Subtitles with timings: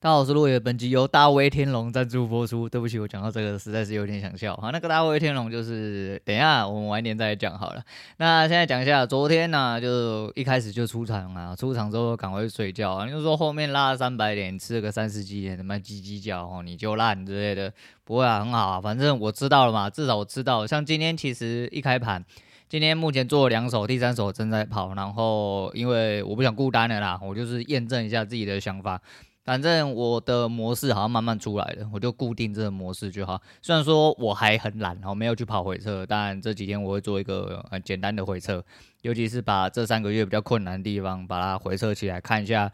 [0.00, 2.68] 大家好，我是落叶，本集由大威天龙赞助播出。
[2.68, 4.56] 对不起，我讲到这个实在是有点想笑。
[4.58, 7.82] 好，那个大威天龙就是，等一下我们晚一点再讲好了。
[8.18, 13.06] 那现在讲一下，昨天呢、就一开始就出场啊，出场之后赶快睡觉啊。
[13.06, 17.72] 你就说后面拉了三百点，吃了个三十几点，什么叽叽叫哦，你就烂之类的，
[18.04, 20.64] 不会啊，很好啊，反正我知道了嘛，至少我知道。
[20.64, 22.24] 像今天其实一开盘，
[22.68, 29.02] 今天目前做了两手，第三手正在跑，然后因为我不想孤单了啦，我就是验证一下自己的想法。
[29.48, 33.40] 反正我的模式好像慢慢出来了，我就固定这个模式就好。
[33.62, 38.62] 虽然说我还很懒，我没有去跑回测，但这几天我会做一个很简单的回撤，
[39.00, 42.70] 尤其是把这三个月比较困难的地方把它回撤起来，看一下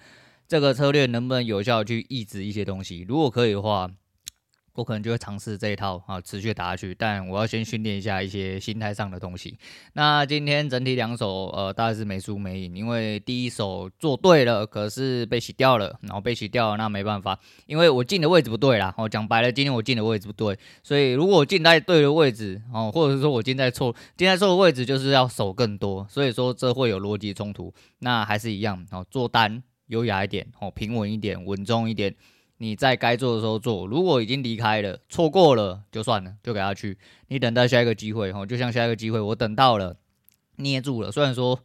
[0.49, 3.07] 这个策略能不能有效去抑制一些东西。
[3.09, 3.89] 如果可以的话。
[4.75, 6.95] 我可能就会尝试这一套啊，持续打下去。
[6.95, 9.57] 但我要先训练一下一些心态上的东西。
[9.93, 18.93] 那今天整体两手，呃，大概是没输没赢，因为第一手做对了，可是被洗掉了，然后被洗掉了，那没办法，因为我进的位置不对啦。
[18.99, 27.73] 我讲白了，今天我进的位置不对，所以如果我进在对的位置，哦，或者是说我进在错，进在错的位置，就是要守更多，所以说这会有逻辑冲突。
[28.01, 32.15] 那还是一样，哦，做单优雅一点，哦，平稳一点，稳重一点。
[32.65, 36.97] 你在该做的时候做，如果已经离开了，错过了就算了，就给他去。
[37.29, 39.97] 你等待下一个机会，就像下一个机会，我等到了，
[40.57, 41.13] 捏住了。
[41.13, 41.61] 虽然说。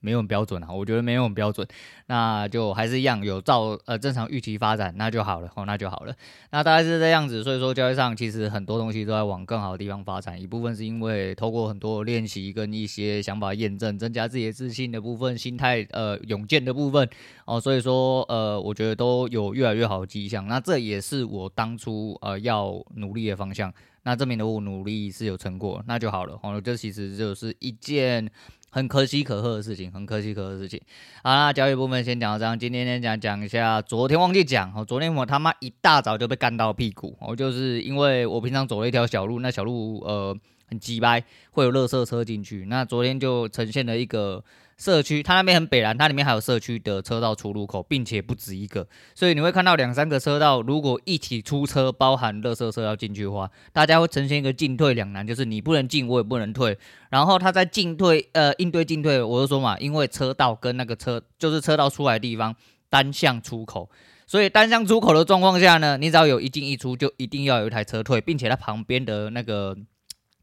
[0.00, 1.66] 没有很标准啊，我觉得没有很标准，
[2.06, 6.14] 那就还是一样有照呃正常预期发展，那就好了哦，那就好了。
[6.50, 17.08] 那大概是这样子，所以说交易上其实很多东西都在往更好的地方发展，一部分是因为透过很多练习跟一些想法验证，增加自己的自信的部分，心态呃勇健的部分
[17.44, 20.46] 哦，所以说呃我觉得都有越来越好的迹象。
[20.48, 23.72] 那这也是我当初呃要努力的方向。
[24.02, 26.58] 那证明了我努力是有成果，那就好了哦。
[26.58, 28.30] 这其实就是一件。
[28.70, 30.80] 很可喜可贺的事情，很可喜可贺的事情。
[31.22, 32.58] 好，那交易部分先讲到这样。
[32.58, 34.84] 今天先讲讲一下，昨天忘记讲哦。
[34.84, 40.36] 昨天我他妈一大早就被干到屁股哦，就是因为我平常走了一条小路，那小路呃
[40.70, 42.64] 很挤掰，会有垃圾车进去。
[42.68, 44.42] 那昨天就呈现了一个。
[44.80, 56.78] 社区，它那边很北蓝，它里面还有社区的车道出入口，并且不止一个，所以你会看到两三个车道，如果一起出车，包含垃圾车要进去的话，大家会呈现一个进退两难，就是你不能进，我也不能退。
[57.10, 62.56] 然后他在进退，呃，应对进退，我就说嘛，因为车道跟那个车就是车道出来的地方
[62.88, 63.90] 单向出口，
[64.26, 69.76] 所以单向出口的状况下呢，你只要有一进一出，就一定要有一台车退，并且它旁边的那个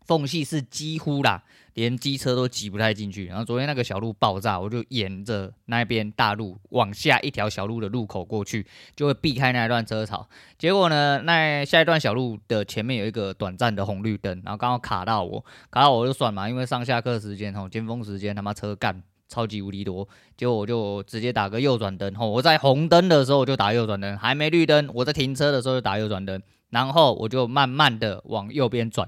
[0.08, 1.44] 缝隙是几乎啦。
[1.74, 8.66] 连机车都挤不太进去，然后昨天那个小路爆炸，我就沿着那边大路往下一条小路的路口过去，
[8.96, 10.28] 就会避开那一段车潮。
[10.58, 26.42] 结果呢，那下一段小路的前面有一个短暂的红绿灯，然后刚好卡到我，卡到我就算嘛，因为上下课时间吼，尖峰时间他妈车干超级无敌多，结果我就直接打个右转灯吼，我在红灯的时候我就打右转灯，还没绿灯我在停车的时候就打右转灯，
[26.72, 29.08] 然后我就慢慢的往右边转。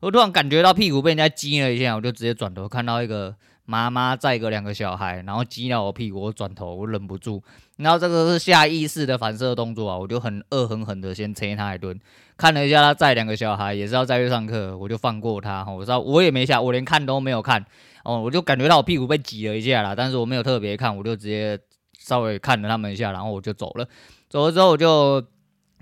[0.00, 3.34] 我突然感觉到屁股被人家挤了一下，我就直接转头看到一个
[3.66, 7.42] 妈妈载个两个小孩，然后挤到我屁股，我转头我忍不住，
[7.76, 11.98] 然后这个是下意识的反射动作啊，我就很恶狠狠的先捶他一顿，
[12.38, 17.62] 看了一下他载两个小孩也是要再去上课，我就放过他，我知道我也没下，我连看都没有看，
[18.02, 21.58] 哦，我就感觉到我屁股被挤了一下啦，但是我没有特别看，我就直接
[21.98, 23.86] 稍微看了他们一下，然后我就走了，
[24.30, 25.22] 走了之后我就。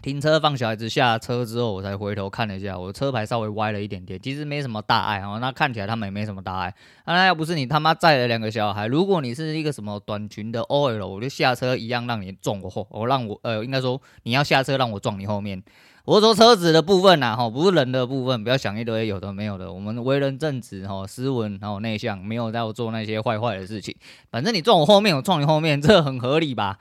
[0.01, 5.39] 停车放小孩子下车之后，我才回头看了一下，我的车牌稍微歪了一点点，其实没什么大碍哦。
[5.41, 6.75] 那看起来他们也没什么大碍。
[7.05, 15.63] 那要不是你他妈载了两个小孩，如果你是一个什么短裙的 OL，我就下车一样让你撞我后，我让我呃，应该说你要下车让我撞你后面。
[16.05, 19.71] 我说车子的部分呐，哈，不是人的部分，不要想一堆有的没有的。
[19.71, 23.95] 我们为人正直，哈，斯文，然后内向，没有在我做那些坏坏的事情。
[24.31, 26.79] 反正你撞我后面，我撞你后面，这很合理吧？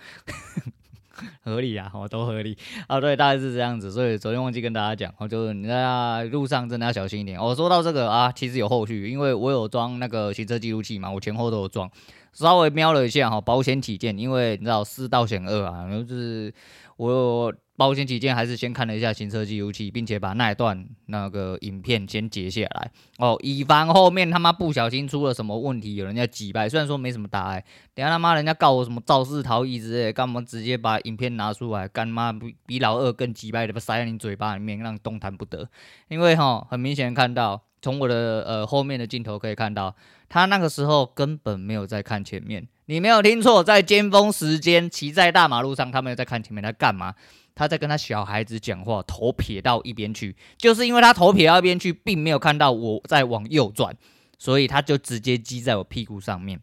[1.44, 2.58] 合理啊，哦，都合理
[2.88, 7.40] 啊，对，大概是这样子，所以昨天忘记跟大家讲，哦，就是你在路上真的要小心一点。
[7.40, 11.90] 我，说到这个啊，其实有后续，因为我有装那个行车记录器嘛，我前后都有装，
[12.34, 16.54] 稍微瞄了一下哈，保险起见，因为你知道四道险二啊，就是
[16.98, 17.54] 我。
[17.78, 26.68] 保险起见，还是先看了一下行车记录器，并且把那一段那个影片先截下来哦，以防后面他妈不小心出了什么问题，有人家击败。
[26.68, 27.64] 虽然说没什么大碍，
[27.94, 35.70] 等下他妈人家告我什么肇事逃逸之类，干嘛直接把影片拿出来，干妈比比老二更击败的，塞在你嘴巴里面，让你动弹不得。
[36.08, 39.96] 因为哈，很明显看到从我的呃后面的镜头可以看到，
[40.28, 42.68] 他那个时候根本没有在看前面。
[42.88, 47.14] 你没有听错，在尖峰时间骑在大马路上，他没有在看前面，他干嘛？
[47.58, 53.96] 他在跟他小孩子讲话，头撇到一边去，就是因为他头撇到一边去，并没有看到我在往右转，
[54.38, 56.62] 所以他就直接击在我屁股上面。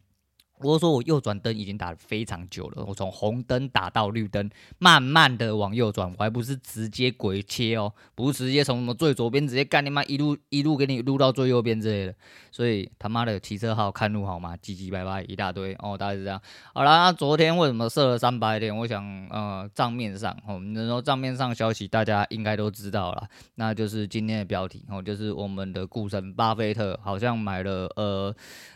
[0.61, 4.49] 我说我右转灯已经打得非常久了，我从红灯打到绿灯，
[4.79, 12.15] 慢慢的往右转，我还不是直接鬼切哦，不是直接从什么最左边直接干你妈一路一路给你撸到最右边之类的，
[12.51, 14.55] 所以他妈的骑车好看路好吗？
[14.57, 16.41] 唧唧歪歪一大堆哦，大概是这样。
[16.73, 18.75] 好啦，那昨天为什么设了三百点？
[18.75, 28.33] 我想呃账面上哦，然后账面上消息大家应该都知道了，那就是今天的标题哦，就是我们的股神巴菲特好像买了呃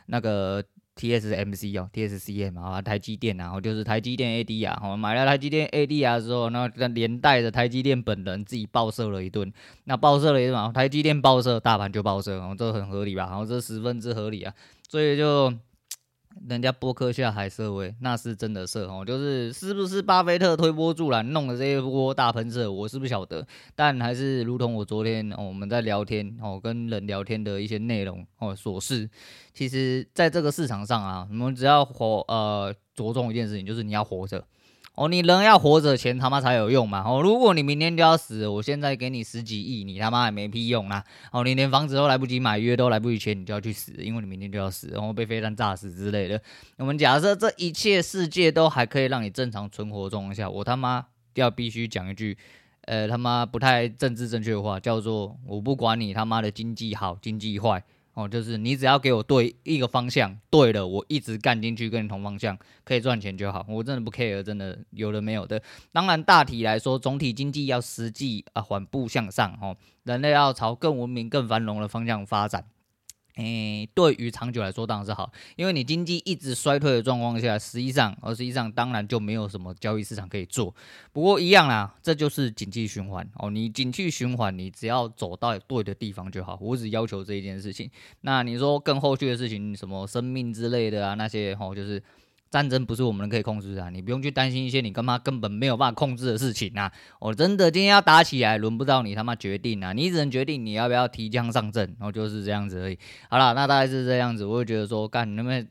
[0.07, 0.61] 那个。
[1.00, 9.50] TSMC 哦，TSCM 啊，台积电，然后就是台积电 ADR 啊，我买了台积电 ADR 之后，那连带着台积电本人自己暴射了一顿，
[9.86, 13.28] 那暴射了一顿嘛，台积电暴射，大盘就暴射，哦，这很合理吧？
[13.30, 14.54] 然后这十分之合理啊，
[14.90, 15.54] 所以就。
[16.47, 23.45] 人家波克夏还射威，那是真的社哦，就是是不是巴菲特推波助澜弄的这一波大喷射，我是不晓得，
[23.75, 29.09] 但还是如同我昨天哦我们在聊天哦跟人聊天的一些内容哦琐事，
[29.53, 34.44] 其实在这个市场上啊，我们只要活呃着重一件事情，就是你要活着。
[35.00, 37.01] 哦，你人要活着，钱他妈才有用嘛！
[37.07, 41.01] 哦，如果你明天就要死，我现在给你十几亿，你他妈也没屁用啦！
[41.31, 46.42] 哦，你连房子都来不及买，约都来不及签，你就要去死，因为你明天就要死，然后被飞弹炸死之类的。
[46.75, 51.06] 我们假设这一切世界都还可以让你正常存活状况下，我他妈
[51.36, 52.38] 要必须讲一句，
[52.81, 57.81] 呃，他妈不太政治正确的话，叫做我不管你他妈的经济好，经济坏。
[58.13, 63.65] 哦，就是你只要给我对一个方向，对了，我一直干进去，跟你同方向可以赚钱就好。
[63.69, 65.61] 我真的不 care，真的有的没有的。
[65.91, 72.65] 当然，大体来说，总体经济要实际啊缓步向上，哦，人类要朝更文明、更繁荣的方向发展。
[73.35, 80.75] 诶、对于长久来说当然是好，因为你经济一直衰退的状况下，实际上，而实际上当然就没有什么交易市场可以做。
[81.13, 83.49] 不过一样啦，这就是景气循环哦。
[83.49, 86.57] 你景气循环，你只要走到对的地方就好。
[86.61, 87.89] 我只要求这一件事情。
[88.21, 92.01] 那你说更后续的事情，什么生命之类的啊，那些哦，就是。
[92.51, 96.92] 战争不是我们可以控制的，你不用去担心一些你他妈根本没有办法控制的事情啊！
[97.19, 102.98] 我真的今天要打起来，轮不到你他妈决定啊，你只能决定你要不要提枪上阵，然后就是这样子而已。
[103.30, 105.68] 好了，那大概是这样子，我会觉得说，干你们。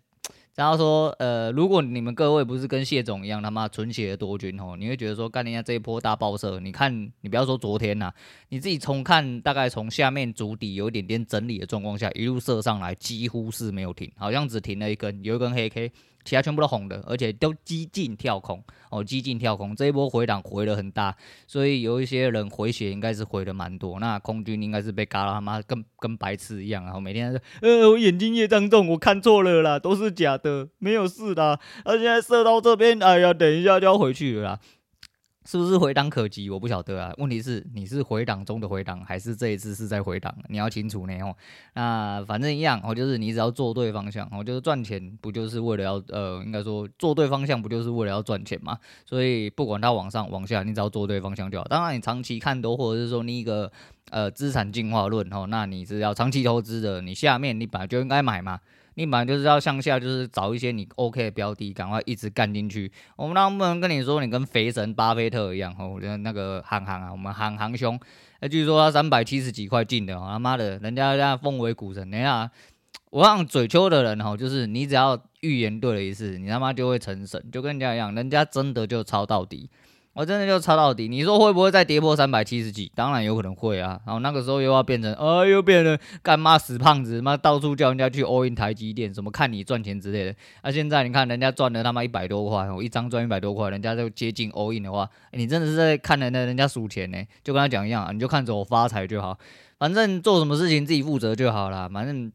[0.54, 8.14] 然后说，呃，如果你们各位不是跟谢总一样他妈纯血的多军吼，你会觉得说，干人家这一波大爆射，你看，你不要说昨天呐、啊，
[8.48, 15.92] 你自己从看，大概从下面足底有一点点整理的状况下，一路射上来，几乎是没有停，好像只停了一根，有一根黑 K。
[16.28, 21.16] 其他全部都红的，而且都激进跳空哦，激进跳空，这一波回档回的很大，
[21.46, 23.98] 所以有一些人回血应该是回的蛮多。
[23.98, 31.58] 那空军应该是被嘎了他妈跟跟白痴一样，然后每天说呃我眼睛业障重，我看错了啦，都是假的，没有事的。
[31.82, 34.60] 而现在射到这边，哎呀，等一下就要回去了啦。
[35.48, 36.50] 是不是回档可及？
[36.50, 37.10] 我不晓得啊。
[37.16, 40.34] 问题是你是回档中的回档，还是这一次是在回档？
[40.50, 41.34] 你要清楚呢哦。
[41.72, 48.78] 那反正一样哦，就是你只要做对方向哦，就是赚钱不就是为了要呃，应该说做对方向不就是为了要赚钱嘛？
[49.06, 51.64] 所以不管它往上往下，你只要做对方向就好。
[51.64, 53.72] 当然你长期看多，或者是说你一个
[54.10, 58.60] 呃资产进化论哦，那你是要长期投资的，你下面你本来就应该买嘛。
[58.98, 62.90] 你本来就是要向下，就是找一些你 OK 的标的，赶快一直干进去。
[63.14, 65.72] 我们能不能跟你说，你跟肥神巴菲特一样？
[65.78, 67.96] 哦，我觉得那个行行啊，我们行行兄，
[68.40, 72.10] 那据说他三百七十几块进的，他妈的，人家家奉为股神。
[72.10, 72.50] 等一下，
[73.10, 79.70] 我让嘴秋的人哈，就是你只要预言对了一次，你他妈就会成神，就跟人家一样，人家真的就抄到底。
[80.18, 82.90] 我真的就抄到底，你说会不会再跌破三百七十几？
[82.92, 84.00] 当然有可能会啊。
[84.04, 90.34] 然后那个时候又要变成，呃，又变成干嘛死胖子，妈到处叫人家去 all in 台积电，什么看你赚钱之类的。
[90.64, 97.24] 那、啊、现在你看人家赚了他妈一百多块，我一张赚一百多块，人家就接近 all in 的话，你真的是在看人家人家数钱呢？
[97.44, 99.38] 就跟他讲一样，你就看着我发财就好，
[99.78, 102.32] 反正做什么事情自己负责就好了，反正。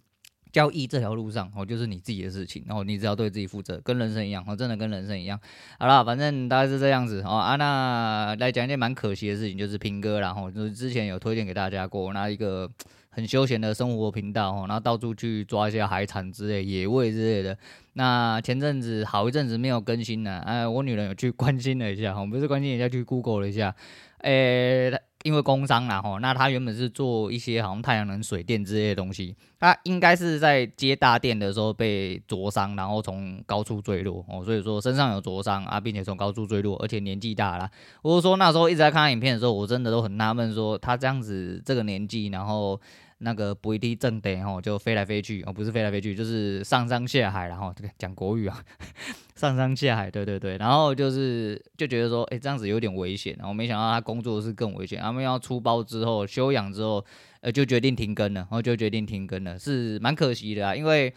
[0.54, 5.38] 交易这条路上哦，就是你自己的事情，然后你只要对自己负责，跟人生一样哦，真的跟人生一样。
[5.80, 7.36] 好了，反正大概是这样子哦。
[7.36, 12.70] 啊，那来讲一件蛮可惜的事情，就是平哥，然后就是之前有推荐给大家过，那一个
[13.10, 17.58] 很休闲的生活频道哦，然后到处去抓一些海产之类、野味之类的。
[17.94, 23.76] 那前阵子好一阵子没有更新了，哎，我女人有去 关心了一下，我不是关心一下，去 Google 了一下，
[24.20, 24.92] 诶。
[25.24, 37.70] 因为工伤啦吼，那他原本是做一些好像太阳能、水电之类的东西，他应该是在接大电的时候被灼伤，然后从高处坠落哦，所以说身上有灼伤啊，并且从高处坠落，而且年纪大了。
[38.01, 42.80] 我说那时候一直在看影片的时候，我真的都很纳闷，说他这样子这个年纪，然后。
[43.24, 48.63] 那个不一定正得吼，就飞来飞去哦，不是飞来飞去，就是上山下海，然后这个讲国语啊，
[49.36, 57.03] 上山下海，对对对，然后就是就觉得说，哎，这样子有点危险，然后没想到他工作是更危险，他们要出包之后休养之后，
[57.42, 61.13] 呃，就决定停更了，然后就决定停更了，是蛮可惜的啊，因为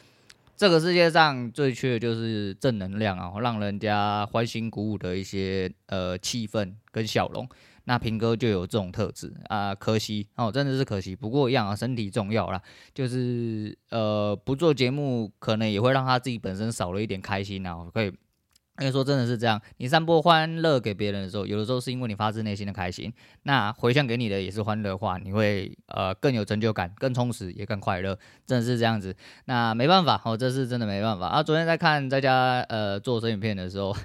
[0.57, 7.47] 这个世界上最缺的就是正能量啊，让人家欢欣鼓舞的一些呃气氛跟笑容。
[7.87, 11.17] 那平哥就有这种特质啊，可惜哦，真的是可惜。
[11.17, 12.63] 不过一样啊，身体重要啦，
[12.95, 18.13] 就是呃不做节目，可能也会让他自己本身少了一点开心啊，可以。
[18.79, 23.11] 因为说真的是这样，你散播欢乐给别人的时候，有的时候是因为你发自内心的开心，
[23.45, 29.17] 那回向给你的也是欢乐的话，你会呃更有成就感、更充实也更快乐，真的是这样子。
[29.47, 31.43] 那没办法，哦，这是真的没办法啊。
[31.43, 33.97] 昨天在看在家呃做生影片的时候，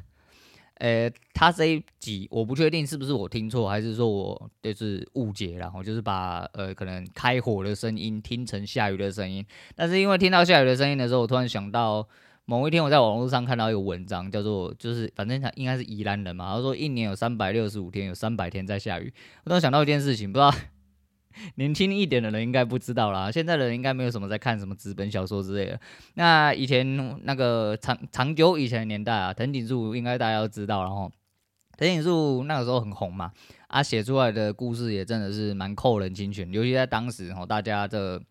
[0.81, 9.45] 呃，他这一集我不确定是不是我听错，还是说我就是误解，然后就是把呃可能开火的声音听成下雨的声音，
[9.75, 12.07] 但是因为听到下雨的声音的时候，我突然想到。
[12.45, 19.13] 某一天，我在网络上看到一个文章，叫做就是反正他应该是宜兰人嘛，他说一年有三百六十五天，有三百天在下雨。
[19.45, 20.51] 我突然想到一件事情，不知道
[21.55, 25.79] 年轻一点的人应该不知道啦，现在的人应该没有什么在看什么纸本小说之类的。
[26.15, 31.11] 那以前那个长长久以前的年代啊，藤井树应该大家都知道，然后
[31.77, 33.31] 藤井树那个时候很红嘛，
[33.67, 38.21] 啊，写出来的故事也真的是蛮扣人心弦，尤其在当时哦，大家的。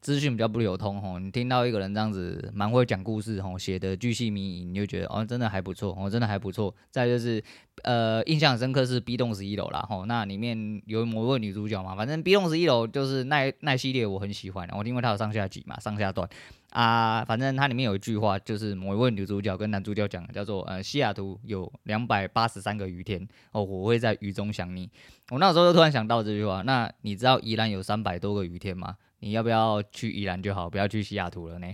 [0.00, 6.74] 资讯比较不流通吼，你听到一个人这样子蛮会讲故事吼，写的巨细靡遗，你就觉得哦，真的还不错哦，真的还不错。
[6.90, 7.42] 再就是
[7.82, 16.26] 呃，印象深刻是《B 栋十一楼》啦吼，那里面有某位女主角嘛，反正《B 栋十一楼》就是那那系列我很喜欢，我因为它有上下集嘛，上下段
[16.70, 24.88] 啊，反正它里面有一句话，就是某一位女主角跟男主角讲，叫做呃，西雅图有两百八十三个雨天哦，我会在雨中想你。
[25.30, 28.96] 我那时候就突然想到这句话，那你知道宜兰有三百多个雨天吗？
[29.20, 31.66] 你要不要去宜兰就好，不要去西雅图了呢？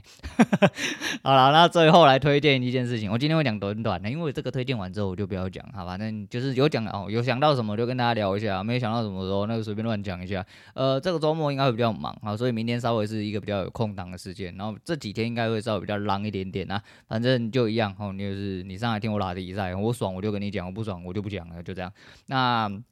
[1.23, 10.45] 好了，那最后来推荐一件事情，我今天会讲短短的，因为这个推荐完之后我就不要讲，好，反正就是有讲哦，有想到什么就跟大家聊一下，没想到什么时候那个随便乱讲一下。
[10.75, 21.93] 呃，这个周末应该会比较忙啊，所以明天稍微是一个比较有空档的时间，然后这几天应该会稍微比较浪一点点啊，反正就一样哦，你就是你上来听我拉的比赛，我爽我就跟你讲，我不爽我就不讲了，就这样。
[22.27, 22.83] 那。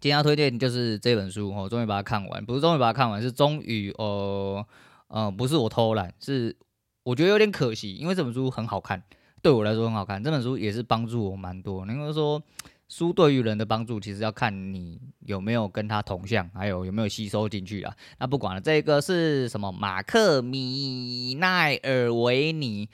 [0.00, 4.64] 今天要推荐就是这本书，我终于把它看完，不是终于把它看完，是终于，呃，
[5.08, 6.56] 呃，不是我偷懒，是
[7.02, 9.02] 我觉得有点可惜，因为这本书很好看，
[9.42, 10.22] 对我来说很好看。
[10.22, 11.84] 这本书也是帮助我蛮多。
[11.86, 12.40] 因为说
[12.88, 17.92] 书对于人的帮助，其实要看你有没有跟他同向，还有有没有吸收进去啊。
[18.20, 19.72] 那不管了，这个是什么？
[19.72, 22.88] 马克米奈尔维尼。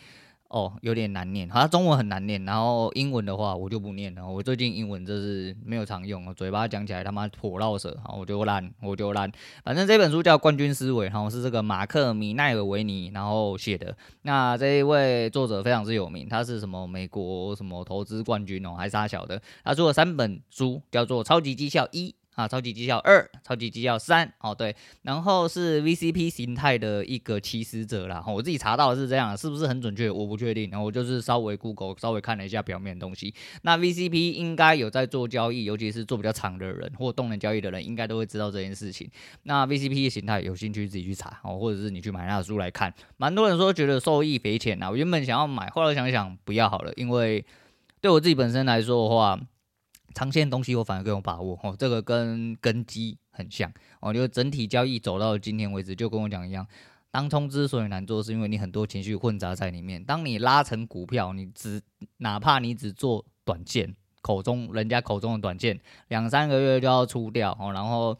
[0.54, 4.25] 哦，有点难念，好像中文很难念，然后英文的话我就不念了。
[4.25, 9.28] 我最近英文就是没有常用，嘴巴讲起来他妈火绕舌，我就烂，我就烂。
[9.64, 13.96] 反正这本书叫《冠军思维》，然后是这个马克米奈尔维尼然后写的。
[14.23, 19.42] 那这一位作者非常之有名，他是什么美国什么投资冠军哦，还是他小的？
[19.64, 22.11] 他出了三本书，叫做《超级绩效一》。
[22.35, 28.23] 啊，超级绩效二，超级绩效三，哦对，然后是 VCP 形态的一个起始者啦。
[28.26, 30.11] 我自己查到的是这样，是不是很准确？
[30.11, 30.69] 我不确定。
[30.71, 33.33] 然后我就是稍微 Google 稍微看了一下表面的东西。
[33.62, 39.09] 那 VCP 应该有在做交易，尤其是做比较长的人或动能交易的人，应该都会知道这件事情。
[39.45, 42.93] 那 VCP 的形态有兴趣自己去查哦，或者是你去买那书来看。
[43.17, 47.45] 蛮多人说觉得受益匪浅啊，我原本想要买，后来想想不要好了，因为
[48.00, 49.41] 对我自己本身来说的话。
[50.14, 56.66] 长线东西我反而更有把握哦，这个跟根基很像哦，就整体交易走到今天为止，就跟我讲一样，
[57.11, 60.02] 当冲之所以难做，是因为你很多情绪混杂在里面。
[60.02, 61.83] 当你拉成股票，你只
[62.18, 65.78] 哪怕你只做短线，口中人家口中的短线，
[66.09, 68.16] 两三个月就要出掉哦，然后。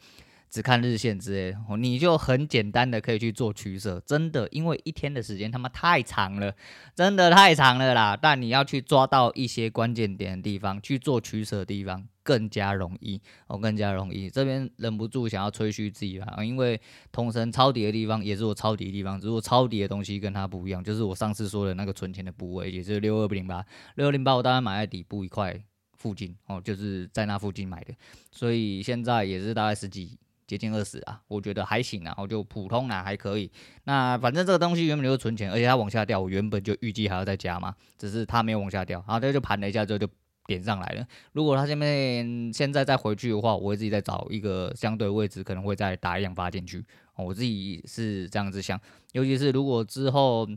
[0.55, 6.55] 只看日线之类的，你就很简单的可以去做取舍，真的，因为一天的时间他妈太长了，
[6.95, 8.15] 真的太长了啦。
[8.15, 14.29] 但你要去抓到一些关键点的地方去做取舍的地方更加容易哦，更加容易。
[14.29, 16.79] 这边忍不住想要吹嘘自己啦，因为
[17.11, 25.61] 同城抄底的地方也是我抄底的地方，只是我抄底的东西跟他不一样，就是我上次说的那个存钱的部位，也是六二零八，六二零八我当然买在底部一块
[25.97, 27.93] 附近哦，就是在那附近买的，
[28.31, 30.17] 所以现在也是大概十几。
[30.47, 33.51] 接近二十啊，我觉得还行啊，我就普通啊，还可以。
[33.85, 40.07] 那反正这个东西原本就是存钱，而且它往下掉，我原本就预计还要再加嘛，只是它没有往下掉，然后它就盘了一下之后就
[40.45, 41.05] 点上来了。
[41.33, 42.23] 如果它现在
[42.53, 46.85] 现在再回去的话，我会自己再找一个相对位置，可能会再打一两发进去。
[47.15, 48.79] 我自己是这样子想，
[49.13, 50.47] 尤其是如果之后。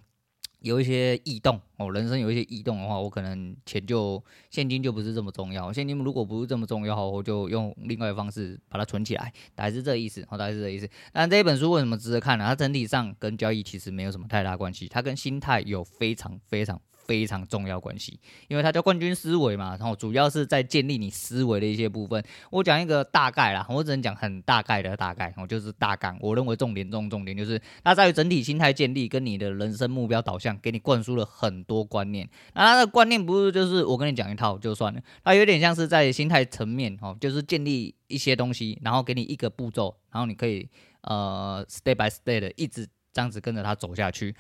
[0.61, 5.73] 有一些异动哦，人生有一些异动的话，我可能钱就现金就不是这么重要。
[5.73, 10.89] 现金如果不是这么重要，我就用另外的方式把它存起来，大概是这个意思，哦大概是这个意思。
[11.13, 12.45] 但这本书为什么值得看呢？
[12.45, 22.23] 它整体上跟交易其实没有什么太大关系，它跟心态有非常非常非常重要关系，因为它叫冠军思维嘛，然后主要是在建立你思维的一些部分。
[22.51, 26.19] 我讲一个大概啦，我只能讲很大概的大概，我就是大纲。
[26.21, 32.29] 我认为重点中重点就是它在于整体心态建立跟你的人生目标导向，给你灌输了很多观念。
[32.53, 40.69] 那它的观念不是就是我跟你讲一套就算了，它有点像是在心态层面哦，就是建立一些东西，然后给你一个步骤，然后你可以
[41.01, 44.37] 呃 step by step 的一直这样子跟着它走下去。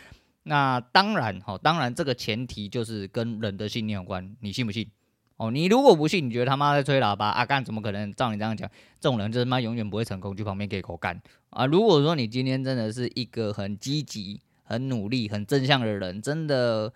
[0.48, 4.90] 那当然，哈，当然这个前提就是跟人的信念有关，你信不信？
[5.36, 7.44] 哦，你如果不信，你觉得他妈在吹喇叭啊？
[7.44, 8.12] 干怎么可能？
[8.14, 11.66] 照你这样讲，这种人就是妈永远不会成功，去旁边给狗干啊！
[11.66, 16.92] 如果说你今天真的是一个很积极、很努力、很正向的人，真的，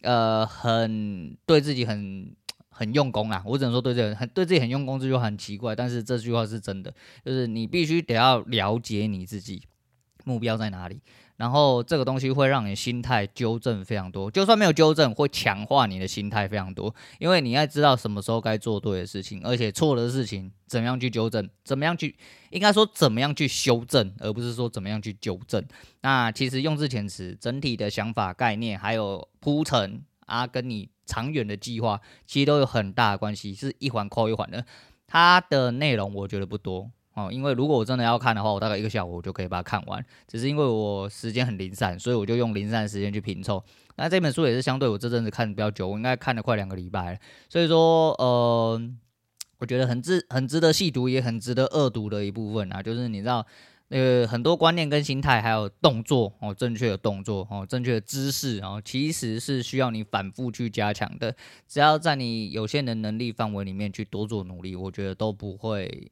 [0.00, 2.34] 呃，很对自己很
[2.70, 3.40] 很用功啊！
[3.46, 6.92] 我只能说对这很对自己很用功，这句话很奇怪，但是这句话是真的，
[7.24, 9.62] 就是你必须得要了解你自己
[10.24, 11.00] 目标在哪里。
[11.36, 22.16] 然后这个东西会让你心态纠正非常多，就算没有纠正，会强化你的心态非常多，因为你要知道什么时候该做对的事情，而且错的事情怎么样去纠正，怎么样去，
[22.50, 25.60] 应该说怎么样去修正，而不是说怎么样去纠正。
[26.02, 34.64] 那其实用字遣词、整体的想法概念，还有铺陈啊，跟你长远的计划，其实都有很大的关系，是一环扣一环的。
[35.08, 36.92] 它的内容我觉得不多。
[37.14, 40.04] 哦，因为如果我真的要看的话，我大概一个下午我就可以把它看完。
[40.26, 43.62] 只是因为我时间很零散，所以我就用零散的时间去拼凑。
[43.96, 47.18] 那这本书也是相对我这阵子看的比较久，我应该看了快两个礼拜了。
[47.48, 48.80] 所以说，呃，
[49.58, 53.46] 我觉得很值很值得细读，也很值得恶读的一部分啊，就是你知道，
[53.90, 61.36] 呃，很多观念跟心态，还有动作哦，正确的动作哦，正确的姿势，哦其实是需要你反复去加强的。
[61.68, 66.10] 只要在你有限的能力范围里面去多做努力，我觉得都不会。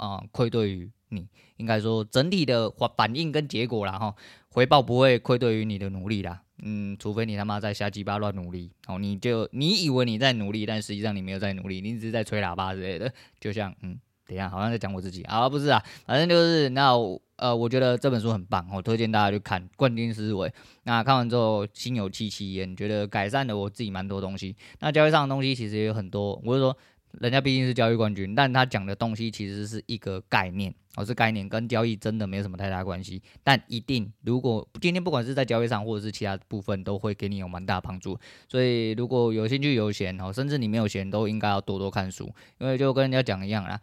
[0.00, 1.28] 啊、愧对于你，
[1.58, 4.14] 应该说整体的反反应跟结果啦，哈，
[4.48, 16.94] 回报不会愧对于你的努力啦，嗯，除非你他妈在瞎鸡巴乱努力，哦，你就你以为你在努力，但实际上你没有在努力，你只是在吹喇叭之类的，就像，嗯，等一下，好像在讲我自己啊，不是啊，反正就是那，
[17.36, 20.48] 呃，我觉得这本书很棒，我推荐大家去看《冠军思维》，
[20.84, 26.74] 那看完之后心有戚戚焉，觉得改善了我自己蛮多东西，那交易上的东西其实也有很多，我就说。
[27.18, 33.20] 人家毕竟是交易冠军，但他讲的东西其实是一个概念，哦，是概念，跟交易真的没有什么太大关系。
[33.42, 38.18] 但一定，如果今天不管是在交易上，或者是其他部分，都会给你有蛮大帮助。
[38.48, 43.80] 所以如果有兴趣有闲哦，甚至你没有闲，都应该要多多看书，因为就跟人家讲一样啦。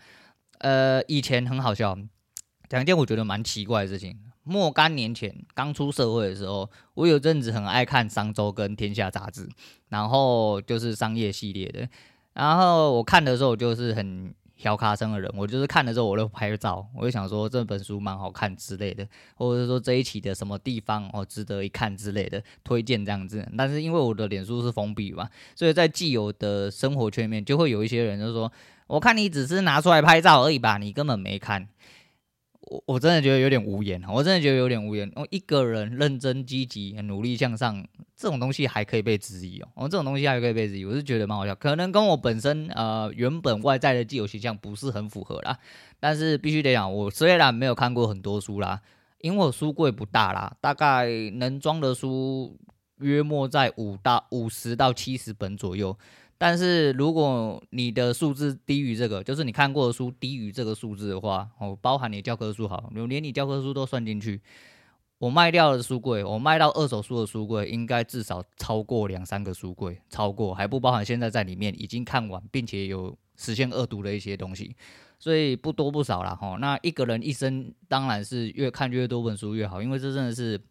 [0.60, 1.98] 呃，以前很好笑，
[2.70, 4.18] 讲一件我觉得蛮奇怪的事情。
[4.46, 9.50] 若干年前刚出社会的时候，我有阵子很爱看《商周》跟《天下》杂志，
[9.90, 11.90] 然后就是商业系列的。
[12.38, 23.44] 然后我看的时候，我就是很小卡生的人，我就是看的时候，我就拍照，我就想说这本书蛮好看之类的，或者说这一期的什么地方哦值得一看之类的推荐这样子。
[23.58, 28.52] 但是因为我的脸书是封闭嘛，所以在既有的生活圈里面就会有一些人就说，
[28.86, 31.68] 我看你只是拿出来拍照而已吧，你根本没看。
[32.70, 35.10] 我我真的觉得有点无言，我真的觉得有点无言。
[35.16, 39.68] 我一个人认真积极、努力向上，这种东西还可以被质疑哦。
[39.76, 41.56] 哦，这种东西还可以被质疑，我是觉得蛮好笑。
[41.56, 45.58] 可能跟我本身呃原本外在的既有形象不是很符合啦。
[46.00, 48.82] 但是必须得讲，我虽然没有看过很多书啦，
[49.22, 52.58] 因为我书柜不大啦，大概能装的书
[53.00, 55.98] 约莫在五到五十到七十本左右。
[56.40, 64.40] 但是如果你的数字低于这个，就是你看过的书低于这个数字的话，哦，包含你教科书好，连你教科书都算进去，
[65.18, 74.76] 我卖掉的书柜，我卖到二手书的书柜，应该至少超过两三个书柜，超过还不包含现在在里面已经看完并且有实现恶读的一些东西，
[75.18, 76.36] 所以不多不少啦。
[76.36, 76.56] 哈。
[76.62, 80.62] 那一个人一生当然是越看越多本书越好，因为这真的是。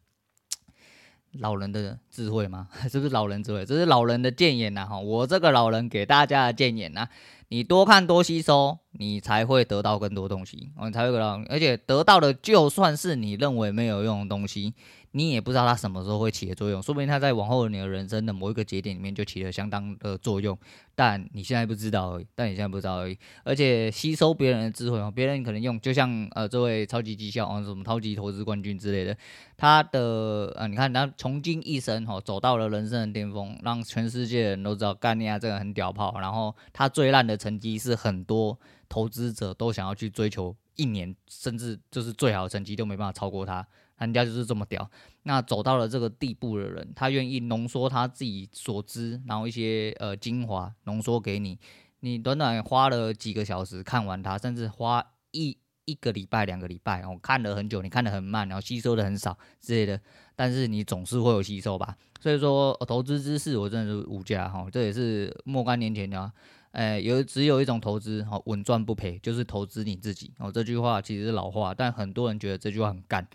[1.41, 2.69] 老人的智慧吗？
[2.91, 3.65] 是不是老人智慧？
[3.65, 4.87] 这是老人的建言呐！
[4.87, 7.09] 哈，我这个老人给大家的建言呐，
[7.49, 14.75] 你多看多吸收，你才会得到更多东西，你才会得到，而且得到的就算是你认为没有用的东西。
[15.13, 20.59] 你也不知道它什么时候会起的作用，说不定它在往后你的人生的某一个节点里面就起了相当的作用，
[20.95, 23.17] 但你现在不知道而已，但你现在不知道而已。
[23.43, 29.17] 而且吸收别人的智慧哦，别人可能用，就像呃这位超级绩效哦，什么超级投资冠军之类的，
[29.57, 36.19] 他的呃你看他穷尽一生哦走到了人生的巅峰，让全世界人都知道干尼亚这个很屌炮。
[36.21, 43.67] 然后他最烂的成绩是很多投资者都想要去追求，一年甚至就是最好的成绩都没办法超过他。
[43.99, 44.91] 人家就是这么屌，
[45.23, 51.59] 那走到了这个地步的人，他愿意浓缩他自己所知，然后一些呃精华浓缩给你，
[52.01, 59.99] 你短短花了几个小时看完它，甚至花一一个礼拜、两个礼拜，我看了很久，你看得很慢，然后吸收的很少之类的，
[60.35, 61.97] 但是你总是会有吸收吧。
[62.21, 66.31] 所以说，投资知识我真的是无价哈，这也是若干年前的，
[66.77, 70.53] 哎，有只有一种投资哈，稳赚不赔，就是投资你自己哦。
[70.53, 73.27] 这句话其实是老话，但很多人觉得这句话很干。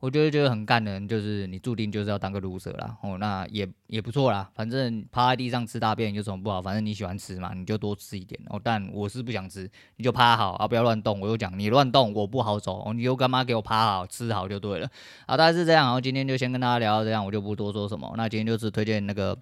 [0.00, 2.96] 我觉得觉得很干的人，就是你注定就是要当个 loser 啦。
[3.00, 6.60] 哦，那也也不错啦，反正趴在地上吃大便有什么不好？
[6.60, 8.60] 反正你喜欢吃嘛，你就多吃一点哦。
[8.60, 11.20] 但我是不想吃，你就趴好啊，不要乱动。
[11.20, 12.92] 我又讲你乱动，我不好走哦。
[12.92, 14.90] 你又干嘛给我趴好吃好就对了
[15.26, 15.36] 啊？
[15.36, 18.12] 大概是这样，然后今天就先跟大家聊到这样，我就不多说什么。
[18.16, 19.38] 那今天就是推荐那个。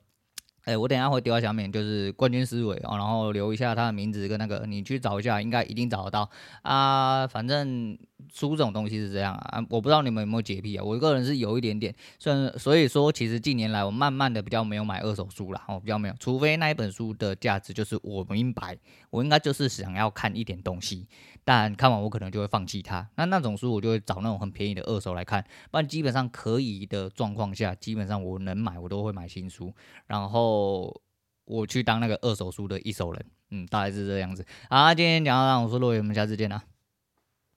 [0.66, 6.28] 哎、我等一下会丢在下面，就是冠军思维哦，然后留一下他的名字跟那个，你去找一下，应该一定找得到
[6.62, 7.24] 啊。
[7.24, 7.96] 反正
[8.34, 18.76] 书这种东西是这样啊，我不知道你们有没有洁癖啊，我个人是有一点点，虽然所以说其实近年来我慢慢的比较没有买二手书了，哦，比较没有，除非那一本书的价值就是我明白，
[19.10, 21.06] 我应该就是想要看一点东西。
[21.46, 29.72] 但看完我可能就会放弃它，那那种书我就会找那种很便宜的二手来看，不然基本上可以的状况下，基本上我能买我都会买新书，
[30.08, 31.00] 然后
[31.44, 34.44] 我去当那个二手书的一手人，嗯，大概是这样子。
[34.68, 36.64] 好，今天讲到这，我是洛伟，我们下次见啦。